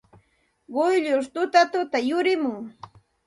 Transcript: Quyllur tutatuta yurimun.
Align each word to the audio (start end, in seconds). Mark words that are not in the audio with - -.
Quyllur 0.73 1.23
tutatuta 1.33 1.97
yurimun. 2.09 2.61